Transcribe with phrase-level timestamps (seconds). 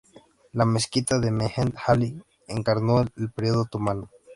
[0.61, 4.09] La mezquita de Mehmet Alí encarnó el período otomano.